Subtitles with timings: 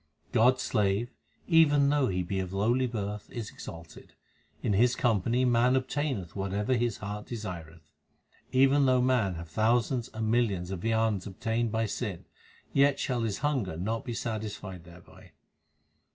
[0.31, 1.11] God s slave,
[1.47, 4.15] even though he be of lowly birth, is exalted;
[4.63, 7.83] in his company man obtaineth whatever his heart desireth.
[8.51, 12.25] Even though man have thousands and millions of viands obtained by sin,
[12.73, 15.33] yet shall his hunger not be satisfied thereby.